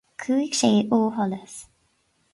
Chuaigh 0.21 0.55
sé 0.59 0.71
ó 0.95 0.99
sholas. 1.15 1.53